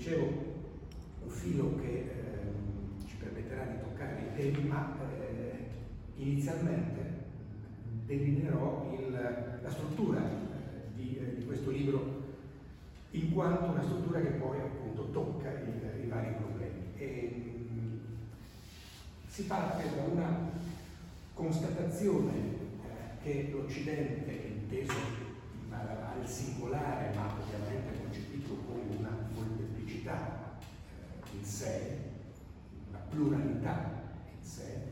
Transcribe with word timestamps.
dicevo, 0.00 0.32
un 1.24 1.28
filo 1.28 1.76
che 1.76 1.88
eh, 1.88 3.06
ci 3.06 3.16
permetterà 3.16 3.64
di 3.64 3.80
toccare 3.82 4.32
i 4.32 4.34
temi, 4.34 4.66
ma 4.66 4.96
eh, 5.20 5.66
inizialmente 6.16 7.18
delineerò 8.06 8.96
il, 8.98 9.12
la 9.62 9.70
struttura 9.70 10.22
eh, 10.22 10.94
di, 10.94 11.18
eh, 11.18 11.34
di, 11.36 11.44
questo 11.44 11.70
libro 11.70 12.28
in 13.10 13.30
quanto 13.34 13.72
una 13.72 13.82
struttura 13.82 14.20
che 14.20 14.30
poi 14.30 14.58
appunto 14.60 15.10
tocca 15.10 15.50
i, 15.50 16.02
i 16.02 16.08
vari 16.08 16.32
problemi. 16.32 16.80
E, 16.96 17.66
mh, 17.68 17.98
si 19.26 19.44
parte 19.44 19.84
da 19.94 20.02
una 20.04 20.50
constatazione 21.34 22.32
eh, 22.32 23.22
che 23.22 23.50
l'Occidente, 23.52 24.32
inteso 24.32 25.28
al 25.70 26.26
singolare, 26.26 27.14
ma 27.14 27.32
ovviamente 27.32 27.98
concepito 28.02 28.54
come 28.66 28.82
una 28.98 29.16
molteplicità 29.32 30.58
eh, 30.58 31.36
in 31.36 31.44
sé, 31.44 31.98
una 32.88 32.98
pluralità 33.20 33.92
in 34.34 34.42
sé, 34.42 34.88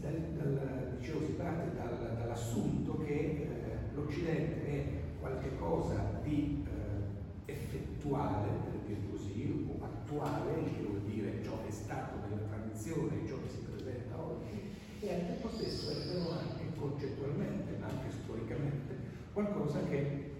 dal, 0.00 0.12
dal, 0.36 0.96
dicevo, 0.98 1.20
si 1.26 1.32
parte 1.32 1.76
dal, 1.76 2.16
dall'assunto 2.16 2.96
che 3.04 3.12
eh, 3.12 3.94
l'Occidente 3.94 4.66
è 4.66 4.84
qualcosa 5.20 6.20
di 6.22 6.64
eh, 6.66 7.52
effettuale, 7.52 8.48
per 8.64 8.80
dire 8.86 9.00
così, 9.10 9.66
o 9.68 9.84
attuale, 9.84 10.64
che 10.64 10.82
vuol 10.82 11.02
dire 11.02 11.42
ciò 11.44 11.62
che 11.62 11.68
è 11.68 11.72
stato 11.72 12.26
nella 12.26 12.46
tradizione, 12.48 13.26
ciò 13.26 13.36
che 13.42 13.50
si 13.50 13.66
presenta 13.70 14.18
oggi, 14.18 14.72
e 15.00 15.14
al 15.14 15.26
tempo 15.26 15.48
stesso 15.50 15.90
è 15.90 16.06
però 16.08 16.30
anche 16.32 16.64
concettualmente, 16.78 17.76
ma 17.78 17.86
anche 17.88 18.10
storicamente, 18.22 18.94
qualcosa 19.34 19.84
che 19.84 20.30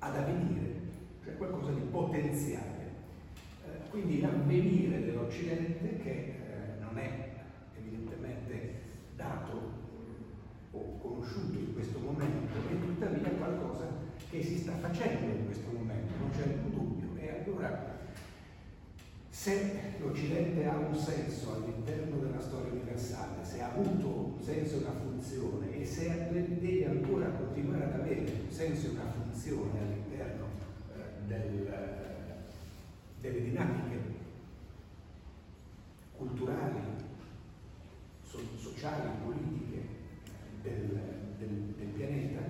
ha 0.00 0.10
da 0.10 0.22
venire, 0.22 0.74
cioè 1.22 1.36
qualcosa 1.36 1.70
di 1.70 1.82
potenziale. 1.88 2.78
Eh, 3.64 3.90
quindi 3.90 4.20
l'avvenire 4.20 4.89
dell'Occidente, 5.30 5.96
che 6.02 6.10
eh, 6.10 6.80
non 6.80 6.98
è 6.98 7.28
evidentemente 7.78 8.74
dato 9.14 9.78
o 10.72 10.98
conosciuto 10.98 11.56
in 11.58 11.72
questo 11.72 12.00
momento, 12.00 12.52
è 12.68 12.78
tuttavia 12.80 13.30
qualcosa 13.30 13.86
che 14.28 14.42
si 14.42 14.58
sta 14.58 14.72
facendo 14.72 15.36
in 15.36 15.44
questo 15.46 15.70
momento, 15.72 16.12
non 16.18 16.30
c'è 16.30 16.42
alcun 16.42 16.72
dubbio. 16.72 17.08
E 17.16 17.44
allora, 17.44 17.98
se 19.28 19.80
l'Occidente 20.00 20.66
ha 20.66 20.76
un 20.76 20.94
senso 20.96 21.54
all'interno 21.54 22.16
della 22.16 22.40
storia 22.40 22.72
universale, 22.72 23.44
se 23.44 23.62
ha 23.62 23.72
avuto 23.72 24.34
un 24.36 24.42
senso 24.42 24.76
e 24.76 24.78
una 24.80 24.92
funzione 24.92 25.80
e 25.80 25.86
se 25.86 26.28
deve 26.32 26.86
ancora 26.86 27.28
continuare 27.28 27.84
ad 27.84 28.00
avere 28.00 28.20
un 28.20 28.50
senso 28.50 28.86
e 28.86 28.90
una 28.90 29.12
funzione 29.12 29.78
all'interno 29.80 30.46
eh, 30.94 31.26
del, 31.26 31.72
delle 33.20 33.42
dinamiche 33.42 34.19
culturali, 36.20 36.80
so, 38.22 38.38
sociali, 38.56 39.08
politiche 39.24 39.86
del, 40.62 41.00
del, 41.38 41.74
del, 41.78 41.86
pianeta, 41.96 42.40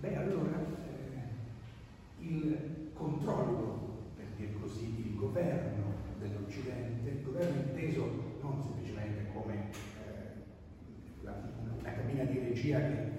beh 0.00 0.16
allora 0.16 0.58
eh, 0.58 2.24
il 2.24 2.90
controllo, 2.92 4.08
per 4.16 4.26
dire 4.36 4.52
così, 4.60 5.06
il 5.06 5.14
governo 5.14 5.94
dell'Occidente, 6.18 7.10
il 7.10 7.22
governo 7.22 7.60
inteso 7.60 8.38
non 8.42 8.60
semplicemente 8.60 9.30
come 9.32 9.54
eh, 9.54 11.22
la, 11.22 11.34
una 11.80 11.92
cabina 11.92 12.24
di 12.24 12.38
regia 12.40 12.80
che, 12.80 13.10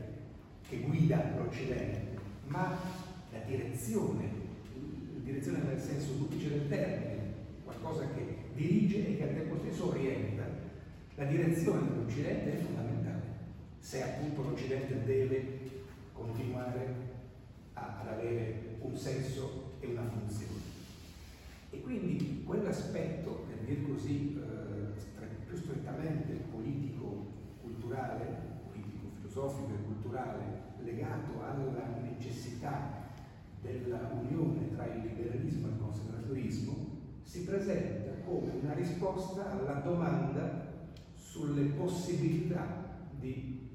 che 0.67 0.79
guida 0.79 1.35
l'Occidente, 1.37 2.19
ma 2.47 2.77
la 3.31 3.39
direzione, 3.47 4.29
direzione 5.23 5.59
nel 5.59 5.79
senso 5.79 6.15
duplice 6.15 6.49
del 6.49 6.67
termine, 6.67 7.33
qualcosa 7.63 8.09
che 8.09 8.34
dirige 8.55 9.07
e 9.07 9.17
che 9.17 9.23
al 9.23 9.35
tempo 9.35 9.57
stesso 9.57 9.89
orienta. 9.89 10.43
La 11.15 11.25
direzione 11.25 11.87
dell'Occidente 11.89 12.53
è 12.53 12.61
fondamentale, 12.61 13.21
se 13.79 14.01
appunto 14.03 14.41
l'Occidente 14.41 15.03
deve 15.05 15.59
continuare 16.11 16.95
a, 17.73 18.01
ad 18.01 18.07
avere 18.07 18.77
un 18.81 18.95
senso 18.97 19.75
e 19.79 19.87
una 19.87 20.09
funzione. 20.09 20.63
E 21.69 21.81
quindi 21.81 22.43
quell'aspetto, 22.45 23.45
per 23.47 23.57
dir 23.65 23.87
così, 23.87 24.37
eh, 24.37 25.23
più 25.45 25.55
strettamente 25.57 26.33
politico-culturale, 26.51 28.25
politico-filosofico 28.71 29.69
e 29.73 29.83
culturale, 29.85 30.43
legato 30.83 31.41
alla 31.41 31.97
necessità 32.01 33.03
della 33.61 34.11
unione 34.13 34.73
tra 34.75 34.85
il 34.85 35.01
liberalismo 35.01 35.67
e 35.67 35.71
il 35.71 35.77
conservatorismo, 35.79 36.73
si 37.23 37.43
presenta 37.43 38.14
come 38.25 38.51
una 38.61 38.73
risposta 38.73 39.51
alla 39.51 39.79
domanda 39.79 40.73
sulle 41.13 41.63
possibilità 41.65 42.97
di 43.19 43.69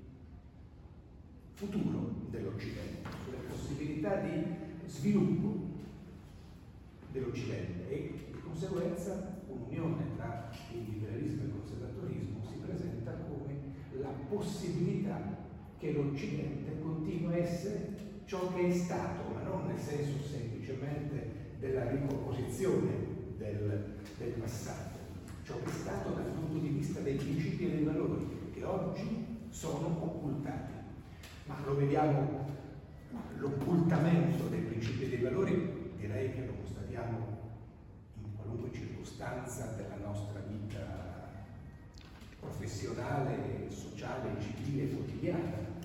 futuro 1.55 2.15
dell'Occidente, 2.31 3.09
sulle 3.25 3.37
possibilità 3.49 4.16
di 4.16 4.44
sviluppo 4.87 5.69
dell'Occidente. 7.12 7.89
E 7.89 8.15
di 8.33 8.41
conseguenza 8.41 9.41
un'unione 9.49 10.16
tra 10.16 10.50
il 10.72 10.84
liberalismo 10.94 11.43
e 11.43 11.47
il 11.47 11.53
conservatorismo 11.53 12.41
si 12.49 12.55
presenta 12.65 13.12
come 13.12 13.55
la 14.00 14.10
possibilità 14.28 15.39
che 15.78 15.93
l'Occidente 15.93 16.81
continui 16.81 17.34
a 17.34 17.37
essere 17.37 17.97
ciò 18.25 18.53
che 18.53 18.69
è 18.69 18.72
stato, 18.72 19.33
ma 19.33 19.43
non 19.43 19.66
nel 19.66 19.78
senso 19.78 20.22
semplicemente 20.22 21.56
della 21.59 21.91
ricomposizione 21.91 23.09
del, 23.41 23.97
del 24.19 24.33
passato, 24.33 24.99
ciò 25.45 25.56
che 25.62 25.71
è 25.71 25.73
stato 25.73 26.11
dal 26.11 26.27
punto 26.27 26.59
di 26.59 26.69
vista 26.69 27.01
dei 27.01 27.17
principi 27.17 27.65
e 27.65 27.71
dei 27.71 27.84
valori 27.84 28.51
che 28.53 28.62
oggi 28.65 29.47
sono 29.49 29.87
occultati. 29.87 30.73
Ma 31.47 31.56
lo 31.65 31.75
vediamo, 31.75 32.47
l'occultamento 33.39 34.45
dei 34.49 34.61
principi 34.61 35.05
e 35.05 35.09
dei 35.09 35.23
valori 35.23 35.93
direi 35.97 36.33
che 36.34 36.45
lo 36.45 36.53
constatiamo 36.53 37.39
in 38.23 38.37
qualunque 38.37 38.73
circostanza 38.73 39.75
della 39.77 39.97
nostra 39.97 40.41
vita 40.41 41.28
professionale, 42.39 43.71
sociale, 43.71 44.39
civile 44.41 44.91
quotidiana. 44.91 45.78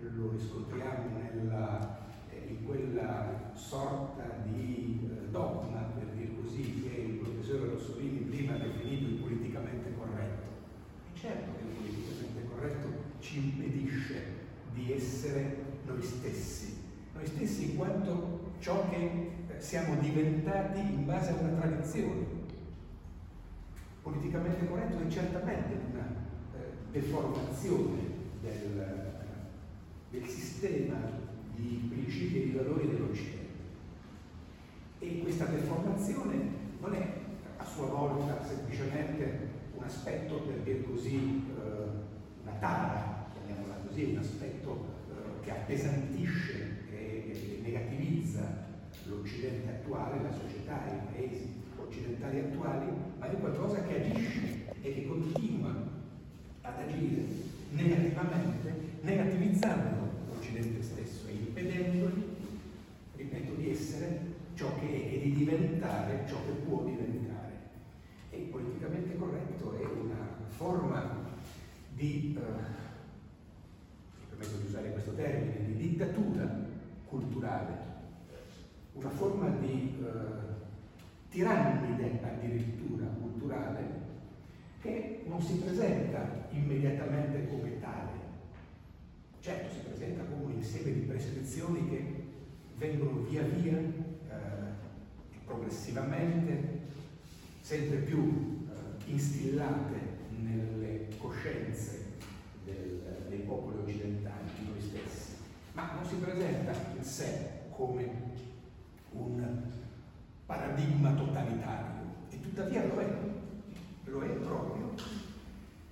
Lo 0.00 0.30
riscontriamo 0.30 1.18
nella, 1.18 1.98
eh, 2.30 2.46
in 2.48 2.64
quella 2.64 3.50
sorta 3.54 4.42
di 4.44 5.05
dogma, 5.36 5.92
per 5.94 6.06
dire 6.16 6.30
così, 6.40 6.82
che 6.82 7.00
il 7.00 7.14
professore 7.18 7.70
Rossolini 7.70 8.20
prima 8.20 8.54
ha 8.54 8.58
definito 8.58 9.08
il 9.10 9.20
politicamente 9.20 9.92
corretto. 9.96 10.48
E 11.12 11.18
certo 11.18 11.50
che 11.56 11.62
il 11.62 11.94
politicamente 11.94 12.48
corretto 12.48 12.88
ci 13.20 13.38
impedisce 13.38 14.22
di 14.72 14.92
essere 14.92 15.64
noi 15.84 16.02
stessi, 16.02 16.76
noi 17.14 17.26
stessi 17.26 17.70
in 17.70 17.76
quanto 17.76 18.52
ciò 18.60 18.88
che 18.88 19.34
siamo 19.58 19.96
diventati 19.96 20.80
in 20.80 21.04
base 21.04 21.30
a 21.30 21.34
una 21.34 21.60
tradizione. 21.60 22.34
Politicamente 24.02 24.66
corretto 24.66 24.98
è 24.98 25.08
certamente 25.08 25.74
una 25.92 26.06
eh, 26.54 26.90
deformazione 26.92 27.98
del, 28.40 29.12
del 30.10 30.26
sistema 30.26 30.96
di 31.54 31.88
principi 31.88 32.42
e 32.42 32.44
di 32.44 32.50
valori 32.52 32.88
dell'Occidente. 32.88 33.35
E 35.06 35.20
questa 35.20 35.44
deformazione 35.44 36.34
non 36.80 36.92
è 36.92 37.06
a 37.58 37.64
sua 37.64 37.86
volta 37.86 38.44
semplicemente 38.44 39.48
un 39.76 39.84
aspetto, 39.84 40.40
per 40.40 40.56
dire 40.64 40.82
così, 40.82 41.14
eh, 41.14 42.42
una 42.42 42.52
tara, 42.58 43.26
chiamiamola 43.32 43.74
così, 43.86 44.02
un 44.10 44.18
aspetto 44.18 44.84
eh, 45.08 45.44
che 45.44 45.50
appesantisce 45.52 46.78
e 46.90 47.60
negativizza 47.62 48.64
l'Occidente 49.04 49.68
attuale, 49.68 50.22
la 50.22 50.32
società, 50.32 50.82
i 50.88 51.14
paesi 51.14 51.52
occidentali 51.76 52.40
attuali, 52.40 52.86
ma 53.20 53.30
è 53.30 53.38
qualcosa 53.38 53.84
che 53.84 54.02
agisce 54.02 54.72
e 54.82 54.92
che 54.92 55.06
continua 55.06 55.72
ad 56.62 56.74
agire 56.80 57.22
negativamente, 57.70 58.74
negativizzando 59.02 60.08
l'Occidente 60.32 60.82
stesso 60.82 61.28
e 61.28 61.32
impedendogli, 61.32 62.24
ripeto, 63.14 63.54
di 63.54 63.70
essere 63.70 64.34
ciò 64.56 64.72
che 64.80 64.86
è 64.86 65.14
e 65.14 65.20
di 65.20 65.34
ciò 66.26 66.36
che 66.44 66.52
può 66.66 66.82
diventare. 66.84 67.54
E 68.30 68.38
il 68.38 68.48
politicamente 68.48 69.16
corretto 69.16 69.74
è 69.78 69.84
una 69.84 70.26
forma 70.48 71.24
di, 71.94 72.36
eh, 72.38 72.40
mi 72.40 74.26
permetto 74.28 74.56
di 74.58 74.66
usare 74.66 74.92
questo 74.92 75.14
termine, 75.14 75.64
di 75.66 75.76
dittatura 75.76 76.64
culturale 77.06 77.86
una 78.96 79.10
forma 79.10 79.48
di 79.48 79.94
eh, 80.00 80.54
tirannide 81.28 82.18
addirittura 82.22 83.04
culturale 83.06 84.04
che 84.80 85.22
non 85.26 85.40
si 85.42 85.58
presenta 85.58 86.48
immediatamente 86.50 87.46
come 87.48 87.78
tale. 87.78 88.24
Certo, 89.40 89.74
si 89.74 89.80
presenta 89.80 90.22
come 90.24 90.44
un 90.44 90.52
insieme 90.52 90.92
di 90.92 91.00
prescrizioni 91.00 91.88
che 91.88 92.24
vengono 92.78 93.20
via 93.20 93.42
via 93.42 93.76
eh, 93.76 93.84
progressivamente 95.46 96.80
sempre 97.60 97.98
più 97.98 98.66
eh, 98.68 99.10
instillate 99.10 100.14
nelle 100.38 101.08
coscienze 101.18 102.04
del, 102.64 103.24
dei 103.28 103.40
popoli 103.40 103.78
occidentali, 103.78 104.44
di 104.58 104.68
noi 104.68 104.80
stessi, 104.80 105.36
ma 105.72 105.92
non 105.94 106.04
si 106.04 106.16
presenta 106.16 106.72
in 106.94 107.02
sé 107.02 107.50
come 107.70 108.10
un 109.12 109.62
paradigma 110.44 111.12
totalitario 111.14 112.14
e 112.30 112.40
tuttavia 112.40 112.84
lo 112.84 113.00
è, 113.00 113.06
lo 114.04 114.22
è 114.22 114.28
proprio 114.28 114.94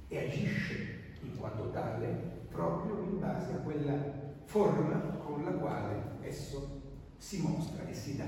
e 0.09 0.19
agisce 0.19 1.03
in 1.23 1.37
quanto 1.37 1.71
tale 1.71 2.33
proprio 2.51 3.03
in 3.03 3.19
base 3.19 3.53
a 3.53 3.57
quella 3.57 3.97
forma 4.45 4.99
con 5.25 5.45
la 5.45 5.51
quale 5.53 6.03
esso 6.21 6.83
si 7.17 7.41
mostra 7.41 7.87
e 7.89 7.95
si 7.95 8.17
dà, 8.17 8.27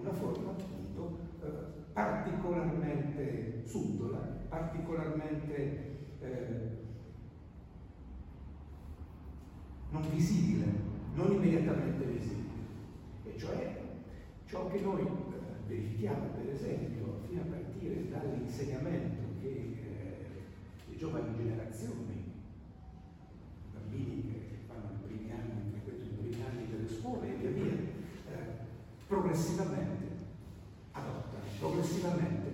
una 0.00 0.12
forma 0.12 0.50
appunto 0.50 1.18
eh, 1.42 1.48
particolarmente 1.92 3.62
subdola, 3.64 4.18
particolarmente 4.48 5.98
eh, 6.20 6.78
non 9.90 10.08
visibile, 10.10 10.66
non 11.14 11.32
immediatamente 11.32 12.04
visibile, 12.04 12.48
e 13.24 13.38
cioè 13.38 13.80
ciò 14.46 14.68
che 14.68 14.80
noi 14.80 15.02
eh, 15.02 15.66
verifichiamo 15.66 16.26
per 16.36 16.52
esempio 16.54 17.20
fino 17.28 17.42
a 17.42 17.44
partire 17.44 18.08
dall'insegnamento 18.08 19.22
che 19.40 19.48
eh, 19.48 20.26
le 20.88 20.96
giovani 20.96 21.36
generazioni, 21.36 22.32
bambini 23.72 24.22
che 24.22 24.40
fanno 24.66 24.90
i 24.94 25.06
primi 25.06 25.30
anni, 25.32 25.70
frequentano 25.70 26.10
i 26.12 26.28
primi 26.28 26.44
anni 26.44 26.70
delle 26.70 26.88
scuole 26.88 27.28
e 27.28 27.36
via 27.36 27.50
via, 27.50 27.72
eh, 27.72 28.68
progressivamente 29.06 30.06
adottano, 30.92 31.44
progressivamente 31.58 32.48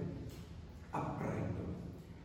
apprendono 0.91 1.75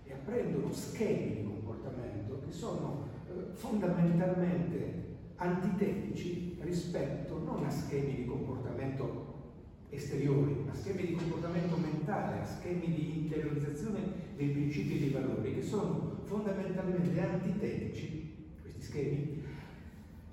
e 0.05 0.13
apprendono 0.13 0.51
schemi 0.71 1.35
di 1.37 1.43
comportamento 1.43 2.41
che 2.45 2.51
sono 2.51 3.07
eh, 3.27 3.53
fondamentalmente 3.53 5.09
antitetici 5.35 6.57
rispetto 6.61 7.39
non 7.39 7.65
a 7.65 7.69
schemi 7.69 8.15
di 8.15 8.25
comportamento 8.25 9.31
esteriori, 9.89 10.55
a 10.69 10.73
schemi 10.73 11.07
di 11.07 11.15
comportamento 11.15 11.75
mentale, 11.77 12.41
a 12.41 12.45
schemi 12.45 12.93
di 12.93 13.17
interiorizzazione 13.23 13.99
dei 14.37 14.49
principi 14.49 14.95
e 14.95 14.99
dei 14.99 15.09
valori, 15.09 15.55
che 15.55 15.63
sono 15.63 16.21
fondamentalmente 16.23 17.19
antitetici, 17.19 18.35
questi 18.61 18.81
schemi, 18.81 19.43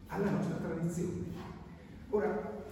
alla 0.06 0.30
nostra 0.30 0.56
tradizione. 0.56 1.26
Ora, 2.10 2.62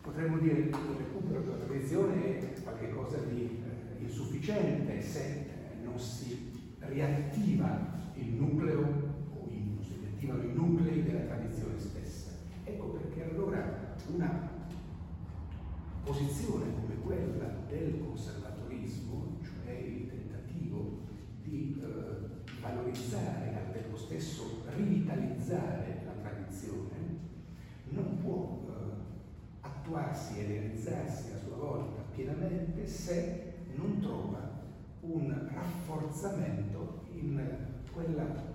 potremmo 0.00 0.38
dire 0.38 0.54
che 0.54 0.68
il 0.68 0.96
recupero 0.96 1.40
della 1.40 1.64
tradizione 1.64 2.38
è 2.38 2.62
qualcosa 2.62 3.18
di 3.18 3.62
eh, 3.62 4.04
insufficiente 4.04 5.00
se 5.00 5.20
eh, 5.20 5.84
non 5.84 5.98
si 5.98 6.51
riattiva 6.88 8.00
il 8.14 8.32
nucleo, 8.32 8.80
o 9.34 9.46
in, 9.48 9.78
si 9.80 9.98
riattivano 10.00 10.42
i 10.42 10.52
nuclei 10.52 11.02
della 11.02 11.20
tradizione 11.20 11.78
stessa. 11.78 12.30
Ecco 12.64 12.86
perché 12.88 13.30
allora 13.30 13.96
una 14.12 14.50
posizione 16.04 16.64
come 16.74 16.94
quella 17.04 17.48
del 17.68 18.00
conservatorismo, 18.04 19.38
cioè 19.42 19.72
il 19.72 20.08
tentativo 20.08 21.00
di 21.42 21.80
eh, 21.80 22.60
valorizzare 22.60 23.54
al 23.56 23.72
tempo 23.72 23.96
stesso 23.96 24.62
rivitalizzare 24.74 26.02
la 26.04 26.12
tradizione, 26.12 26.90
non 27.90 28.18
può 28.22 28.66
eh, 28.68 28.82
attuarsi 29.60 30.40
e 30.40 30.46
realizzarsi 30.46 31.32
a 31.32 31.38
sua 31.38 31.56
volta 31.56 32.02
pienamente 32.14 32.86
se 32.86 33.52
non 33.74 34.00
trova 34.00 34.51
un 35.02 35.48
rafforzamento 35.52 37.06
in 37.12 37.40
quella 37.92 38.50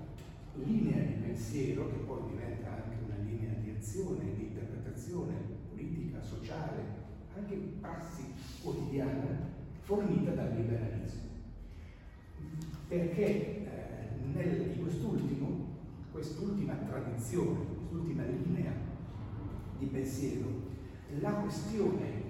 linea 0.53 1.03
di 1.03 1.13
pensiero 1.13 1.89
che 1.89 1.97
poi 1.97 2.21
diventa 2.29 2.69
anche 2.71 2.97
una 3.05 3.17
linea 3.23 3.53
di 3.59 3.71
azione, 3.77 4.33
di 4.33 4.44
interpretazione 4.44 5.33
politica, 5.69 6.21
sociale, 6.21 6.83
anche 7.35 7.55
prassi 7.79 8.23
quotidiana 8.61 9.55
fornita 9.81 10.31
dal 10.31 10.53
liberalismo. 10.55 11.25
Perché 12.88 13.25
eh, 13.25 14.09
nel, 14.33 14.71
in 14.71 14.81
quest'ultimo, 14.81 15.65
quest'ultima 16.11 16.75
tradizione, 16.75 17.65
quest'ultima 17.75 18.23
linea 18.23 18.71
di 19.77 19.85
pensiero, 19.85 20.45
la 21.19 21.31
questione, 21.31 22.23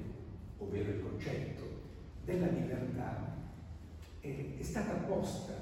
ovvero 0.57 0.89
il 0.89 1.01
concetto 1.01 1.63
della 2.25 2.47
libertà, 2.47 3.36
è, 4.57 4.63
stata 4.63 4.93
posta 4.93 5.53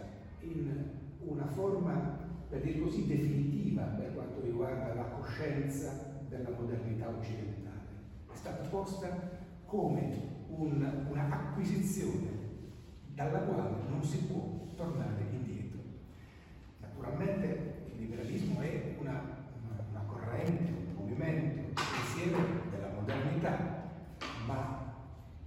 in 0.41 0.71
una 1.19 1.45
forma, 1.47 2.17
per 2.49 2.61
dire 2.61 2.79
così, 2.79 3.05
definitiva 3.05 3.83
per 3.83 4.13
quanto 4.13 4.41
riguarda 4.41 4.93
la 4.93 5.03
coscienza 5.03 6.21
della 6.27 6.49
modernità 6.49 7.09
occidentale. 7.09 7.87
È 8.31 8.35
stata 8.35 8.67
posta 8.67 9.07
come 9.65 10.33
un, 10.49 11.05
una 11.09 11.29
acquisizione 11.31 12.43
dalla 13.13 13.39
quale 13.39 13.69
non 13.89 14.03
si 14.03 14.17
può 14.25 14.67
tornare 14.75 15.23
indietro. 15.31 15.79
Naturalmente 16.79 17.85
il 17.93 17.99
liberalismo 17.99 18.61
è 18.61 18.95
una 18.99 19.35
corrente, 20.35 20.71
un 20.71 20.95
movimento, 20.95 21.67
un 21.67 21.73
pensiero 21.73 22.37
della 22.71 22.89
modernità, 22.93 23.89
ma 24.45 24.93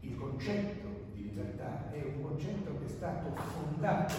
il 0.01 0.17
concetto 0.17 0.89
di 1.15 1.23
libertà 1.23 1.91
è 1.91 2.03
un 2.03 2.23
concetto 2.23 2.79
che 2.79 2.85
è 2.85 2.88
stato 2.99 3.33
fondato 3.37 4.15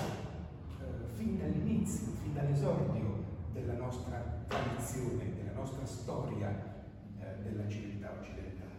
eh, 0.80 1.14
fin 1.16 1.38
dall'inizio, 1.38 2.14
fin 2.24 2.34
dall'esordio 2.34 3.26
della 3.52 3.74
nostra 3.74 4.24
tradizione, 4.48 5.36
della 5.36 5.52
nostra 5.52 5.86
storia 5.86 6.48
eh, 7.20 7.44
della 7.44 7.68
civiltà 7.68 8.10
occidentale. 8.18 8.72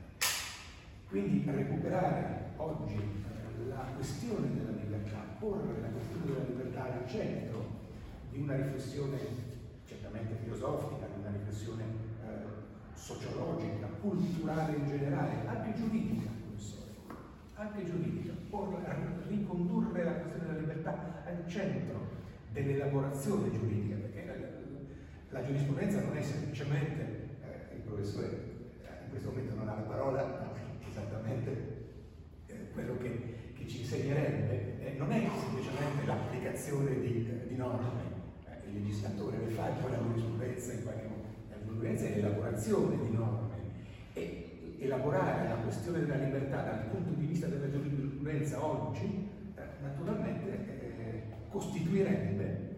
Quindi 1.06 1.44
recuperare 1.44 2.52
oggi 2.56 2.94
eh, 2.94 3.68
la 3.68 3.84
questione 3.94 4.48
della 4.54 4.70
libertà, 4.70 5.18
porre 5.38 5.82
la 5.82 5.88
questione 5.88 6.24
della 6.24 6.46
libertà 6.48 6.84
al 6.84 7.06
centro 7.06 7.66
di 8.30 8.40
una 8.40 8.56
riflessione 8.56 9.18
certamente 9.84 10.34
filosofica, 10.42 11.08
di 11.12 11.20
una 11.20 11.30
riflessione 11.30 11.84
eh, 12.24 12.46
sociologica, 12.94 13.86
culturale 14.00 14.76
in 14.76 14.86
generale, 14.86 15.46
anche 15.46 15.74
giuridica, 15.74 16.30
anche 17.60 17.84
giuridica, 17.84 18.32
porre, 18.48 18.78
ricondurre 19.28 20.04
la 20.04 20.12
questione 20.14 20.46
della 20.46 20.58
libertà 20.60 21.22
al 21.26 21.46
centro 21.46 22.08
dell'elaborazione 22.52 23.50
giuridica, 23.52 23.96
perché 23.96 24.24
la, 24.24 25.38
la, 25.38 25.46
giurisprudenza 25.46 26.00
non 26.00 26.16
è 26.16 26.22
semplicemente, 26.22 27.28
eh, 27.42 27.76
il 27.76 27.82
professore 27.82 28.26
eh, 28.82 29.04
in 29.04 29.10
questo 29.10 29.28
momento 29.28 29.54
non 29.56 29.68
ha 29.68 29.74
la 29.74 29.82
parola, 29.82 30.52
esattamente 30.88 31.88
eh, 32.46 32.70
quello 32.72 32.96
che, 32.96 33.52
che, 33.54 33.68
ci 33.68 33.80
insegnerebbe, 33.80 34.80
eh, 34.80 34.96
non 34.96 35.12
è 35.12 35.28
semplicemente 35.38 36.06
l'applicazione 36.06 36.98
di, 36.98 37.28
di 37.46 37.56
norme, 37.56 38.00
eh, 38.46 38.68
il 38.68 38.80
legislatore 38.80 39.36
le 39.36 39.50
fa 39.50 39.66
poi 39.66 39.90
la 39.90 39.98
giurisprudenza 39.98 40.72
in 40.72 40.82
qualche 40.82 41.06
modo, 41.06 41.24
la 41.50 41.56
giurisprudenza 41.58 42.04
è 42.06 42.14
l'elaborazione 42.14 42.98
di 43.04 43.12
norme 43.14 43.48
e 44.14 44.49
elaborare 44.80 45.48
la 45.48 45.56
questione 45.56 46.00
della 46.00 46.16
libertà 46.16 46.62
dal 46.62 46.84
punto 46.90 47.10
di 47.10 47.26
vista 47.26 47.46
della 47.46 47.70
giurisprudenza 47.70 48.64
oggi 48.64 49.28
eh, 49.54 49.62
naturalmente 49.82 50.66
eh, 50.78 51.22
costituirebbe 51.48 52.76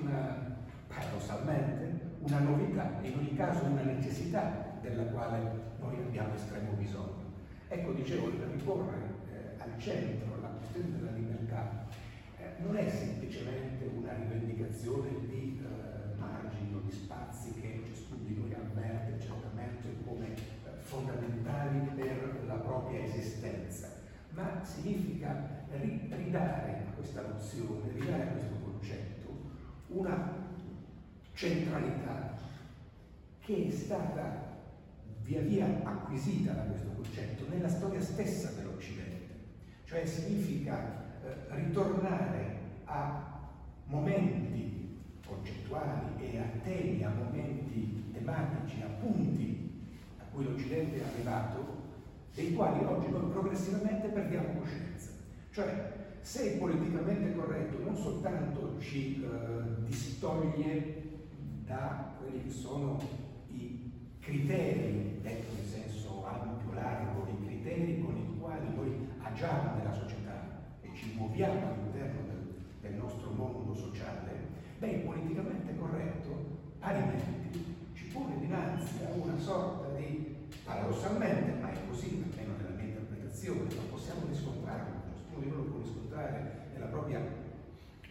una, 0.00 0.56
paradossalmente 0.86 2.12
una 2.20 2.38
novità 2.38 3.00
e 3.02 3.08
in 3.08 3.18
ogni 3.18 3.34
caso 3.34 3.64
una 3.64 3.82
necessità 3.82 4.78
della 4.80 5.04
quale 5.04 5.38
noi 5.80 5.96
abbiamo 5.98 6.34
estremo 6.34 6.72
bisogno. 6.72 7.32
Ecco, 7.68 7.92
dicevo, 7.92 8.30
riporre 8.30 8.96
eh, 9.30 9.60
al 9.62 9.78
centro 9.78 10.40
la 10.40 10.48
questione 10.48 10.96
della 10.96 11.10
libertà 11.10 11.86
eh, 12.38 12.62
non 12.62 12.76
è 12.76 12.88
semplicemente 12.88 13.90
una 13.94 14.14
rivendicazione 14.14 15.08
di 15.26 15.60
eh, 15.62 16.18
margini 16.18 16.74
o 16.74 16.80
di 16.80 16.92
spazi 16.92 17.52
che 17.60 17.82
ciascuno 17.86 18.22
di 18.24 18.34
noi 18.38 18.54
avverte 18.54 19.20
certamente 19.20 19.88
come 20.06 20.32
eh, 20.32 20.36
fondamentali 20.80 21.80
per 21.94 22.44
la 22.46 22.54
propria 22.74 23.04
esistenza, 23.04 23.88
ma 24.30 24.60
significa 24.64 25.62
ridare 25.70 26.84
a 26.88 26.92
questa 26.96 27.22
nozione, 27.22 27.92
ridare 27.92 28.22
a 28.22 28.26
questo 28.26 28.54
concetto 28.64 29.28
una 29.88 30.32
centralità 31.34 32.36
che 33.40 33.68
è 33.68 33.70
stata 33.70 34.52
via 35.22 35.40
via 35.40 35.66
acquisita 35.84 36.52
da 36.52 36.62
questo 36.62 36.88
concetto 36.94 37.46
nella 37.48 37.68
storia 37.68 38.00
stessa 38.00 38.50
dell'Occidente, 38.50 39.34
cioè 39.84 40.04
significa 40.04 41.02
eh, 41.22 41.54
ritornare 41.54 42.58
a 42.84 43.40
momenti 43.86 45.00
concettuali 45.26 46.12
e 46.18 46.38
a 46.38 46.60
temi, 46.62 47.04
a 47.04 47.10
momenti 47.10 48.10
tematici, 48.12 48.82
a 48.82 48.88
punti 49.00 49.92
a 50.18 50.24
cui 50.32 50.44
l'Occidente 50.44 51.00
è 51.00 51.04
arrivato 51.04 51.83
dei 52.34 52.52
quali 52.52 52.84
oggi 52.84 53.08
noi 53.10 53.30
progressivamente 53.30 54.08
perdiamo 54.08 54.58
coscienza. 54.60 55.10
Cioè, 55.50 55.92
se 56.20 56.50
il 56.50 56.58
politicamente 56.58 57.34
corretto 57.34 57.78
non 57.84 57.96
soltanto 57.96 58.76
ci 58.80 59.22
eh, 59.22 59.84
distoglie 59.86 61.02
da 61.64 62.14
quelli 62.18 62.42
che 62.42 62.50
sono 62.50 63.00
i 63.50 63.90
criteri, 64.18 65.20
detto 65.22 65.60
in 65.60 65.66
senso 65.66 66.24
ampio, 66.26 66.72
largo, 66.72 67.26
i 67.30 67.46
criteri 67.46 68.02
con 68.02 68.16
i 68.16 68.38
quali 68.38 68.74
noi 68.74 69.08
agiamo 69.22 69.76
nella 69.76 69.92
società 69.92 70.72
e 70.80 70.90
ci 70.94 71.12
muoviamo 71.14 71.68
all'interno 71.68 72.20
del, 72.26 72.54
del 72.80 72.94
nostro 72.94 73.30
mondo 73.30 73.74
sociale, 73.74 74.32
beh, 74.78 74.90
il 74.90 75.00
politicamente 75.00 75.76
corretto, 75.76 76.58
parimenti, 76.80 77.76
ci 77.92 78.06
pone 78.06 78.38
dinanzi 78.40 79.04
a 79.04 79.12
una 79.12 79.38
sorta 79.38 79.96
di, 79.96 80.23
paradossalmente, 80.64 81.60
ma 81.60 81.70
è 81.70 81.76
così, 81.88 82.24
almeno 82.24 82.56
nella 82.56 82.74
mia 82.74 82.84
interpretazione, 82.84 83.60
non 83.74 83.90
possiamo 83.90 84.22
riscontrarlo, 84.28 85.02
ciascuno 85.12 85.40
di 85.40 85.68
può 85.70 85.78
riscontrare 85.78 86.68
nella 86.72 86.86
propria 86.86 87.20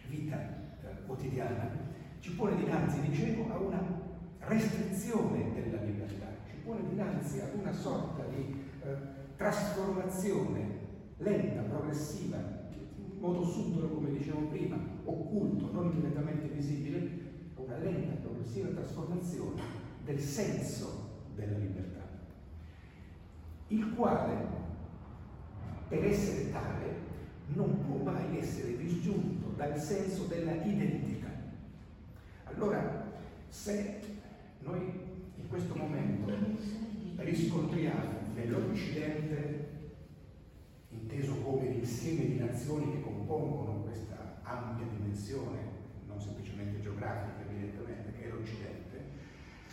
vita 0.08 0.38
eh, 0.40 1.06
quotidiana, 1.06 1.70
ci 2.20 2.32
pone 2.32 2.56
dinanzi, 2.56 3.00
dicevo, 3.00 3.52
a 3.52 3.58
una 3.58 3.82
restrizione 4.38 5.52
della 5.52 5.82
libertà, 5.82 6.26
ci 6.48 6.56
pone 6.64 6.88
dinanzi 6.88 7.40
a 7.40 7.48
una 7.54 7.72
sorta 7.72 8.24
di 8.24 8.64
eh, 8.82 8.96
trasformazione 9.36 10.82
lenta, 11.18 11.62
progressiva, 11.62 12.36
in 12.36 13.18
modo 13.18 13.44
subdolo, 13.44 13.88
come 13.88 14.10
dicevo 14.10 14.46
prima, 14.48 14.76
occulto, 15.04 15.72
non 15.72 15.90
immediatamente 15.90 16.46
visibile, 16.48 17.22
una 17.56 17.78
lenta, 17.78 18.20
progressiva 18.20 18.68
trasformazione 18.68 19.60
del 20.04 20.20
senso 20.20 21.12
della 21.34 21.58
libertà, 21.58 21.93
il 23.74 23.94
quale, 23.94 24.46
per 25.88 26.04
essere 26.04 26.50
tale, 26.52 27.02
non 27.48 27.84
può 27.84 28.10
mai 28.10 28.38
essere 28.38 28.76
disgiunto 28.76 29.52
dal 29.56 29.78
senso 29.78 30.24
della 30.24 30.54
identità. 30.62 31.30
Allora, 32.44 33.12
se 33.48 34.00
noi 34.60 34.80
in 35.36 35.48
questo 35.48 35.74
momento 35.74 36.32
riscontriamo 37.16 38.32
nell'Occidente, 38.34 39.72
inteso 40.90 41.34
come 41.42 41.68
l'insieme 41.68 42.26
di 42.26 42.38
nazioni 42.38 42.92
che 42.92 43.02
compongono 43.02 43.82
questa 43.82 44.40
ampia 44.42 44.86
dimensione, 44.96 45.58
non 46.06 46.20
semplicemente 46.20 46.80
geografica 46.80 47.48
evidentemente, 47.48 48.12
che 48.18 48.26
è 48.26 48.30
l'Occidente, 48.30 49.02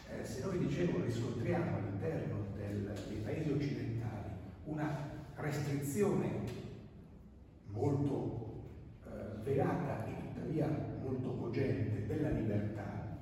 eh, 0.09 0.25
se 0.25 0.43
noi 0.43 0.57
dicevo 0.59 1.03
riscontriamo 1.03 1.77
all'interno 1.77 2.45
del, 2.57 2.93
dei 3.07 3.17
paesi 3.19 3.49
occidentali 3.51 3.90
una 4.71 5.09
restrizione 5.35 6.29
molto 7.67 8.63
eh, 9.05 9.43
velata 9.43 10.05
e 10.05 10.13
tuttavia 10.19 10.67
molto 11.01 11.35
cogente 11.35 12.05
della 12.07 12.29
libertà, 12.29 13.17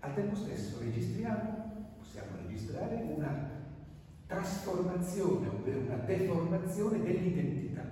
al 0.00 0.14
tempo 0.14 0.36
stesso 0.36 0.78
registriamo, 0.80 1.86
possiamo 1.98 2.36
registrare 2.42 2.94
una 3.16 3.50
trasformazione, 4.26 5.48
ovvero 5.48 5.80
una 5.80 5.96
deformazione 5.96 7.02
dell'identità. 7.02 7.82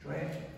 Cioè, 0.00 0.50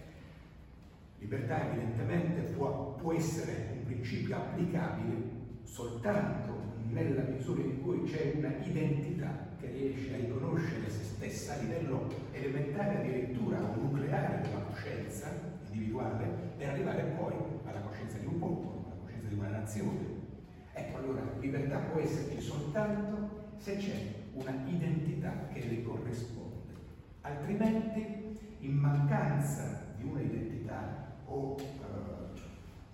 libertà 1.19 1.71
evidentemente 1.71 2.41
può, 2.53 2.95
può 2.95 3.13
essere 3.13 3.79
un 3.79 3.85
principio 3.85 4.37
applicabile 4.37 5.35
soltanto 5.65 6.55
nella 6.89 7.23
misura 7.23 7.63
in 7.63 7.83
cui 7.83 8.03
c'è 8.05 8.35
una 8.37 8.55
identità 8.63 9.46
che 9.73 9.79
riesce 9.79 10.15
a 10.15 10.17
riconoscere 10.19 10.89
se 10.91 11.05
stessa 11.05 11.55
a 11.55 11.59
livello 11.59 12.09
elementare 12.33 12.99
addirittura 12.99 13.59
nucleare 13.59 14.43
della 14.43 14.61
coscienza 14.61 15.29
individuale 15.71 16.27
per 16.57 16.69
arrivare 16.71 17.03
poi 17.19 17.35
alla 17.65 17.81
coscienza 17.81 18.19
di 18.19 18.27
un 18.27 18.39
popolo, 18.39 18.85
alla 18.87 19.01
coscienza 19.03 19.29
di 19.29 19.35
una 19.35 19.49
nazione. 19.49 20.25
Ecco 20.73 20.99
allora, 20.99 21.23
libertà 21.41 21.79
può 21.79 22.01
esserci 22.01 22.41
soltanto 22.41 23.55
se 23.57 23.77
c'è 23.77 24.15
una 24.35 24.55
identità 24.67 25.49
che 25.53 25.67
le 25.67 25.83
corrisponde. 25.83 26.75
Altrimenti, 27.23 28.39
in 28.61 28.75
mancanza 28.75 29.95
di 29.97 30.05
una 30.05 30.21
identità 30.21 31.15
o 31.27 31.57
eh, 31.59 32.41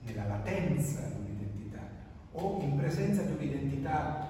nella 0.06 0.26
latenza 0.26 1.00
di 1.08 1.20
un'identità 1.20 1.80
o 2.32 2.60
in 2.62 2.76
presenza 2.76 3.22
di 3.22 3.32
un'identità 3.32 4.28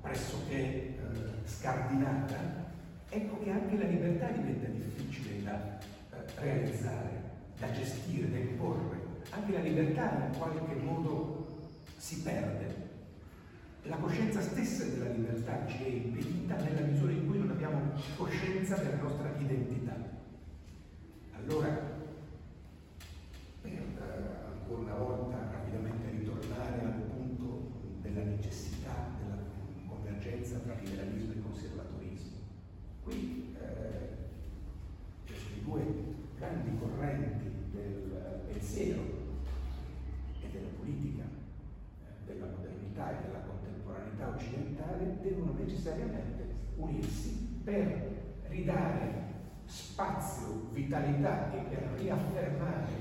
pressoché 0.00 0.54
eh, 0.54 1.33
scardinata, 1.44 2.72
ecco 3.08 3.42
che 3.42 3.50
anche 3.50 3.76
la 3.76 3.88
libertà 3.88 4.28
diventa 4.28 4.66
difficile 4.68 5.42
da 5.42 5.78
eh, 5.78 6.40
realizzare, 6.40 7.22
da 7.58 7.70
gestire, 7.72 8.30
da 8.30 8.38
imporre. 8.38 9.02
Anche 9.30 9.52
la 9.52 9.60
libertà 9.60 10.28
in 10.32 10.38
qualche 10.38 10.74
modo 10.74 11.70
si 11.96 12.20
perde 12.20 12.82
la 13.86 13.96
coscienza 13.96 14.40
stessa 14.40 14.84
della 14.84 15.10
libertà 15.10 15.66
ci 15.66 15.84
è 15.84 15.88
impedita 15.88 16.56
nella 16.56 16.86
misura 16.86 17.12
in 17.12 17.26
cui 17.26 17.38
non 17.38 17.50
abbiamo 17.50 17.92
coscienza 18.16 18.76
della 18.76 18.96
nostra 18.96 19.30
identità. 19.38 19.94
Allora, 21.36 21.68
per 23.60 23.70
eh, 23.70 23.76
ancora 24.46 24.80
una 24.80 24.94
volta 24.94 25.36
rapidamente 25.52 26.10
ritornare 26.10 26.80
al 26.80 26.92
punto 27.12 27.70
della 28.00 28.22
necessità 28.22 29.10
della 29.20 29.42
convergenza 29.86 30.58
tra 30.58 30.74
liberalismo 30.80 31.32
e 31.32 31.42
conservatorismo. 31.42 32.36
Qui 33.02 33.54
eh, 33.60 34.08
queste 35.26 35.62
due 35.62 35.82
grandi 36.38 36.78
correnti 36.78 37.50
del 37.72 38.40
pensiero 38.50 39.02
e 40.40 40.48
della 40.50 40.68
politica, 40.78 41.24
eh, 41.24 42.32
della 42.32 42.46
modernità 42.46 43.18
e 43.18 43.26
della 43.26 43.40
contemporaneità 43.40 44.28
occidentale 44.28 45.18
devono 45.20 45.52
necessariamente 45.94 46.54
unirsi 46.76 47.60
per 47.62 48.42
ridare 48.48 49.22
spazio, 49.64 50.68
vitalità 50.72 51.52
e 51.52 51.58
per 51.74 51.88
riaffermare 51.96 52.92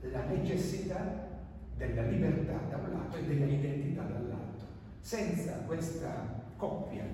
la 0.00 0.24
necessità 0.24 1.28
della 1.76 2.02
libertà 2.02 2.58
da 2.70 2.76
un 2.76 2.90
lato 2.92 3.16
e 3.16 3.24
della 3.24 3.46
identità 3.46 4.02
dall'altro. 4.02 4.66
Senza 5.00 5.52
questa 5.66 6.42
coppia, 6.56 7.04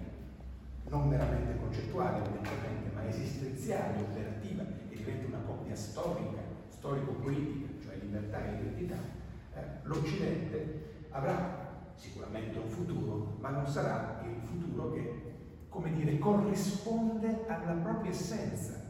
non 0.88 1.08
meramente 1.08 1.58
concettuale 1.58 2.18
evidentemente, 2.18 2.90
ma 2.94 3.08
esistenziale, 3.08 4.00
operativa, 4.00 4.64
che 4.88 4.96
diventa 4.96 5.26
una 5.26 5.44
coppia 5.44 5.74
storica, 5.74 6.40
storico-politica, 6.68 7.84
cioè 7.84 7.96
libertà 8.00 8.44
e 8.44 8.60
identità, 8.60 8.96
eh, 9.54 9.60
l'Occidente 9.82 10.84
avrà 11.10 11.65
sicuramente 11.96 12.58
un 12.58 12.68
futuro, 12.68 13.36
ma 13.40 13.50
non 13.50 13.66
sarà 13.66 14.22
il 14.24 14.40
futuro 14.46 14.92
che, 14.92 15.22
come 15.68 15.92
dire, 15.92 16.18
corrisponde 16.18 17.44
alla 17.46 17.72
propria 17.72 18.10
essenza. 18.10 18.84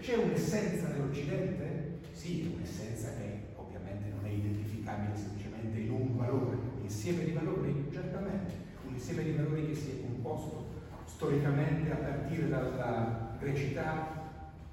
C'è 0.00 0.16
un'essenza 0.16 0.88
dell'Occidente? 0.88 1.98
Sì, 2.12 2.52
un'essenza 2.56 3.08
che 3.16 3.48
ovviamente 3.56 4.10
non 4.10 4.24
è 4.24 4.30
identificabile 4.30 5.16
semplicemente 5.16 5.78
in 5.80 5.90
un 5.90 6.16
valore, 6.16 6.56
un 6.76 6.82
insieme 6.82 7.24
di 7.24 7.32
valori, 7.32 7.88
certamente, 7.90 8.54
un 8.86 8.94
insieme 8.94 9.24
di 9.24 9.32
valori 9.32 9.66
che 9.66 9.74
si 9.74 9.90
è 9.90 10.00
composto 10.02 10.70
storicamente 11.04 11.90
a 11.90 11.96
partire 11.96 12.48
dalla 12.48 13.36
grecità, 13.38 14.30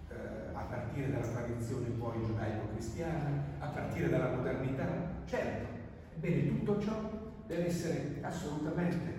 eh, 0.10 0.54
a 0.54 0.62
partire 0.62 1.12
dalla 1.12 1.28
tradizione 1.28 1.88
poi 1.90 2.24
giudaico-cristiana, 2.26 3.44
a 3.60 3.68
partire 3.68 4.10
dalla 4.10 4.36
modernità, 4.36 4.86
certo. 5.26 5.78
Ebbene, 6.16 6.48
tutto 6.50 6.80
ciò 6.82 7.09
deve 7.50 7.66
essere 7.66 8.20
assolutamente 8.22 9.12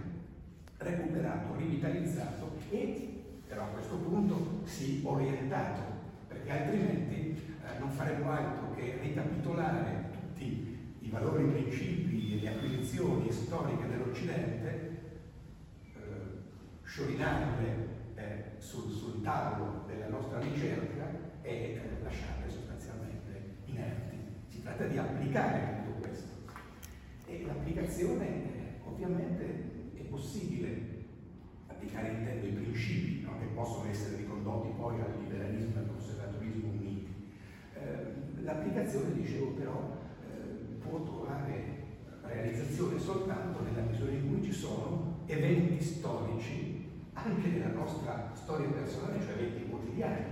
recuperato, 0.79 1.57
rivitalizzato 1.57 2.53
e 2.71 3.41
però 3.49 3.65
a 3.65 3.67
questo 3.67 3.97
punto 3.97 4.61
sì 4.65 5.03
orientato, 5.05 5.81
perché 6.29 6.51
altrimenti 6.53 7.17
eh, 7.17 7.79
non 7.81 7.91
faremo 7.91 8.31
altro 8.31 8.73
che 8.77 9.01
ricapitolare 9.03 10.11
tutti 10.13 10.79
i 11.01 11.11
valori, 11.11 11.43
i 11.43 11.51
principi 11.51 12.39
e 12.39 12.41
le 12.43 12.49
acquisizioni 12.51 13.33
storiche 13.33 13.89
dell'Occidente, 13.89 15.01
eh, 15.95 16.01
sciorinarle 16.85 17.89
eh, 18.15 18.45
sul, 18.59 18.93
sul, 18.93 19.23
tavolo 19.23 19.87
della 19.89 20.07
nostra 20.07 20.39
ricerca 20.39 21.11
e 21.43 21.51
eh, 21.51 21.81
lasciarle 22.05 22.49
sostanzialmente 22.49 23.57
inerti. 23.65 24.17
Si 24.47 24.63
tratta 24.63 24.87
di 24.87 24.99
applicare 24.99 25.81
e 27.31 27.45
l'applicazione 27.47 28.79
ovviamente 28.85 29.45
è 29.95 30.03
possibile 30.03 30.99
applicare 31.67 32.09
intendo 32.11 32.47
i 32.47 32.51
principi 32.51 33.23
no? 33.23 33.39
che 33.39 33.47
possono 33.55 33.89
essere 33.89 34.17
ricondotti 34.17 34.69
poi 34.77 35.01
al 35.01 35.15
liberalismo 35.19 35.77
e 35.77 35.79
al 35.79 35.89
conservatorismo 35.89 36.69
uniti. 36.69 37.07
Eh, 37.75 38.43
l'applicazione, 38.43 39.15
dicevo 39.15 39.53
però, 39.53 39.97
eh, 40.23 40.75
può 40.79 41.03
trovare 41.03 41.79
realizzazione 42.23 42.99
soltanto 42.99 43.63
nella 43.63 43.83
misura 43.83 44.13
in 44.13 44.29
cui 44.29 44.43
ci 44.43 44.53
sono 44.53 45.23
eventi 45.27 45.83
storici 45.83 46.89
anche 47.13 47.49
nella 47.49 47.73
nostra 47.73 47.91
nostra 48.01 48.31
storia 48.35 48.69
personale, 48.69 49.21
cioè 49.21 49.33
eventi 49.33 49.69
quotidiani, 49.69 50.25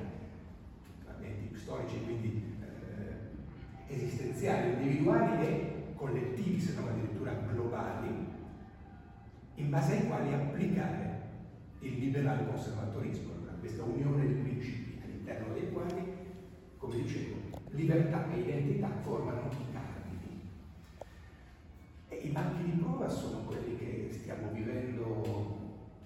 eventi 1.19 1.57
storici 1.57 2.03
quindi 2.05 2.57
eh, 2.61 3.95
esistenziali, 3.95 4.73
individuali 4.73 5.47
e 5.47 5.68
collettivi, 5.99 6.61
se 6.61 6.75
non 6.75 6.89
addirittura 6.89 7.33
globali, 7.53 8.27
in 9.57 9.69
base 9.69 9.97
ai 9.97 10.07
quali 10.07 10.33
applicare 10.33 11.21
il 11.81 11.99
liberale 11.99 12.47
conservatorismo, 12.47 13.37
questa 13.59 13.83
unione 13.83 14.27
di 14.27 14.35
principi 14.35 15.01
all'interno 15.03 15.53
dei 15.53 15.71
quali, 15.73 16.13
come 16.77 17.03
dicevo, 17.03 17.37
libertà 17.71 18.33
e 18.33 18.39
identità 18.39 18.89
formano 19.03 19.51
i 19.51 19.73
cardini. 19.73 20.51
E 22.09 22.15
i 22.15 22.29
banchi 22.29 22.63
di 22.63 22.79
prova 22.79 23.09
sono 23.09 23.41
quelli 23.41 23.77
che 23.77 24.09
stiamo 24.13 24.51
vivendo 24.53 25.57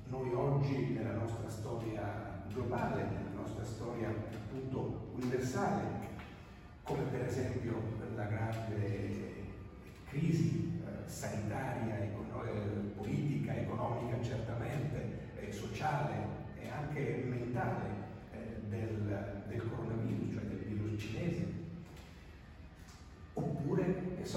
noi 0.07 0.33
oggi 0.35 0.93
nella 0.95 1.13
nostra 1.13 1.49
storia 1.49 2.45
globale, 2.53 3.05
nella 3.05 3.41
nostra 3.41 3.65
storia 3.65 4.09
appunto 4.09 5.11
universale, 5.15 6.11
come 6.83 7.03
per 7.05 7.25
esempio 7.25 7.75
la 8.15 8.25
grande 8.25 9.32
crisi 10.13 10.83
eh, 10.85 11.09
sanitaria, 11.09 11.97
eh, 11.99 12.11
politica, 12.95 13.55
economica 13.55 14.23
certamente, 14.23 15.31
eh, 15.41 15.51
sociale 15.51 16.13
e 16.61 16.69
anche 16.69 17.25
mentale 17.27 18.01
del, 18.69 19.43
del, 19.49 19.71
coronavirus, 19.71 20.35
cioè 20.35 20.43
del 20.45 20.59
virus 20.59 21.01
cinese. 21.01 21.47
Oppure, 23.33 23.85
eh, 24.21 24.37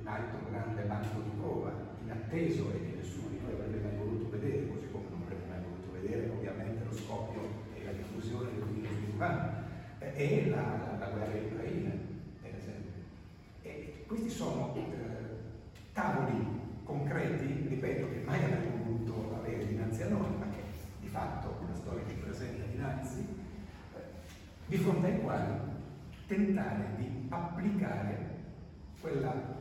un 0.00 0.06
altro 0.06 0.38
grande 0.50 0.82
banco 0.82 1.20
di 1.20 1.30
prova 1.38 1.72
inatteso 2.02 2.72
e 2.72 2.80
che 2.80 2.96
nessuno 2.96 3.28
di 3.28 3.38
noi 3.40 3.52
avrebbe 3.52 3.78
mai 3.78 3.96
voluto 3.96 4.28
vedere, 4.30 4.66
così 4.66 4.90
come 4.90 5.04
non 5.10 5.22
avrebbe 5.22 5.46
mai 5.46 5.62
voluto 5.62 5.92
vedere 5.92 6.30
ovviamente 6.30 6.84
lo 6.84 6.92
scoppio 6.92 7.42
e 7.74 7.84
la 7.84 7.92
diffusione 7.92 8.50
del 8.54 8.64
virus 8.64 9.14
Wuhan, 9.14 9.64
è 9.98 10.48
la, 10.48 10.96
la, 10.98 11.06
guerra 11.10 11.36
in 11.36 11.52
Ucraina. 11.52 12.07
Questi 14.06 14.30
sono 14.30 14.74
eh, 14.74 14.82
tavoli 15.92 16.44
concreti, 16.84 17.68
ripeto, 17.68 18.08
che 18.10 18.22
mai 18.24 18.42
avremmo 18.42 18.84
voluto 18.84 19.34
avere 19.36 19.66
dinanzi 19.66 20.02
a 20.02 20.08
noi, 20.08 20.30
ma 20.38 20.48
che 20.50 20.62
di 21.00 21.08
fatto 21.08 21.56
la 21.68 21.74
storia 21.74 22.02
ci 22.08 22.14
presenta 22.14 22.64
dinanzi, 22.66 23.20
eh, 23.20 24.00
di 24.66 24.76
fronte 24.76 25.06
ai 25.06 25.20
quali 25.20 25.52
tentare 26.26 26.94
di 26.96 27.26
applicare 27.28 28.36
quella 29.00 29.56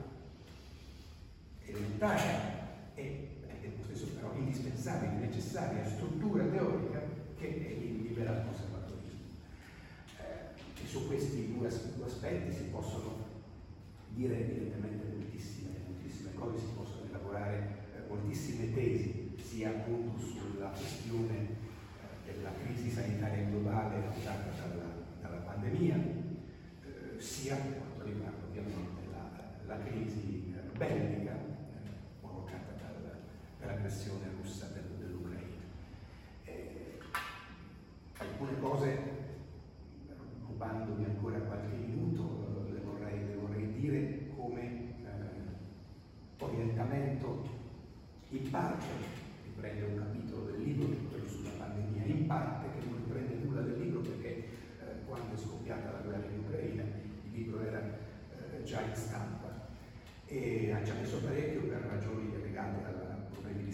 elementare 1.65 2.55
e 2.95 3.37
tempo 3.67 3.83
stesso 3.83 4.07
però 4.13 4.33
indispensabile, 4.35 5.25
necessaria 5.25 5.85
struttura 5.85 6.43
teorica 6.45 7.01
che 7.37 7.47
è 7.47 7.69
il 7.69 8.01
liberal 8.01 8.45
conservatorismo. 8.45 9.19
Eh, 10.19 10.83
e 10.83 10.87
su 10.87 11.07
questi 11.07 11.53
due, 11.53 11.67
aspetti 11.67 12.53
si 12.53 12.63
possono 12.63 13.16
dire 14.17 14.39
evidentemente 14.39 15.05
moltissime, 15.13 15.77
moltissime 15.85 16.33
cose, 16.33 16.57
si 16.57 16.73
possono 16.75 17.05
elaborare 17.07 17.85
eh, 17.93 18.09
moltissime 18.09 18.73
tesi, 18.73 19.31
sia 19.39 19.69
appunto 19.69 20.19
sulla 20.19 20.69
questione 20.69 21.37
eh, 21.37 22.33
della 22.33 22.49
crisi 22.63 22.89
sanitaria 22.89 23.45
globale 23.45 24.01
causata 24.01 24.49
dalla, 24.57 25.05
dalla 25.21 25.41
pandemia, 25.45 25.95
eh, 25.95 27.21
sia 27.21 27.57
per 27.57 27.77
quanto 27.77 28.03
riguarda 28.05 28.43
ovviamente 28.49 29.01
la, 29.11 29.75
la 29.75 29.83
crisi 29.83 30.51
eh, 30.51 30.77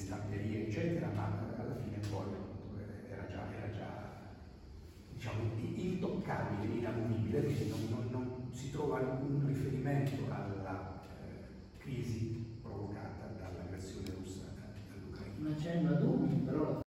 stamperie, 0.04 0.68
eccetera, 0.68 1.08
ma 1.16 1.32
alla 1.58 1.76
fine 1.76 1.98
poi 2.10 2.28
eh, 2.78 3.12
era 3.12 3.26
già, 3.28 3.44
era 3.58 3.72
già 3.72 4.12
diciamo, 5.16 5.40
intoccabile, 5.58 6.74
inamovibile, 6.74 7.44
quindi 7.44 7.70
non, 7.70 7.88
non, 7.90 8.08
non, 8.12 8.48
si 8.52 8.72
trova 8.72 8.98
alcun 8.98 9.44
riferimento 9.48 10.32
alla 10.32 11.02
eh, 11.22 11.78
crisi 11.78 12.58
provocata 12.62 13.32
dall'aggressione 13.40 14.10
russa 14.20 14.44
all'Ucraina. 14.92 15.50
Ma 15.50 15.56
c'è 15.56 15.78
una 15.78 15.92
dubbi, 15.92 16.36
però 16.44 16.83